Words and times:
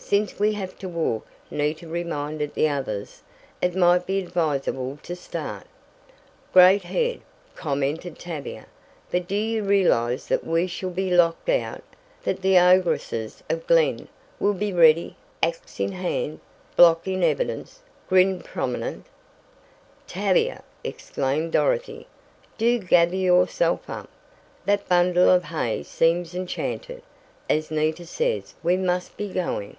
"Since 0.00 0.38
we 0.38 0.54
have 0.54 0.78
to 0.78 0.88
walk," 0.88 1.26
Nita 1.50 1.86
reminded 1.86 2.54
the 2.54 2.66
others, 2.66 3.20
"it 3.60 3.76
might 3.76 4.06
be 4.06 4.18
advisable 4.18 4.98
to 5.02 5.14
start." 5.14 5.66
"Great 6.54 6.84
head," 6.84 7.20
commented 7.54 8.18
Tavia, 8.18 8.64
"but 9.10 9.28
do 9.28 9.34
you 9.34 9.62
realize 9.62 10.26
that 10.28 10.44
we 10.46 10.66
shall 10.66 10.88
be 10.88 11.10
locked 11.10 11.50
out? 11.50 11.82
That 12.22 12.40
the 12.40 12.56
ogresses 12.58 13.42
of 13.50 13.66
'Glen' 13.66 14.08
will 14.40 14.54
be 14.54 14.72
ready 14.72 15.14
axe 15.42 15.78
in 15.78 15.92
hand, 15.92 16.40
block 16.74 17.06
in 17.06 17.22
evidence, 17.22 17.80
grin 18.08 18.40
prominent" 18.40 19.04
"Tavia!" 20.14 20.62
exclaimed 20.82 21.52
Dorothy, 21.52 22.06
"do 22.56 22.78
gather 22.78 23.16
yourself 23.16 23.90
up! 23.90 24.08
That 24.64 24.88
bundle 24.88 25.28
of 25.28 25.44
hay 25.44 25.82
seems 25.82 26.34
enchanted. 26.34 27.02
As 27.50 27.70
Nita 27.70 28.06
says, 28.06 28.54
we 28.62 28.78
must 28.78 29.14
be 29.18 29.28
going." 29.34 29.76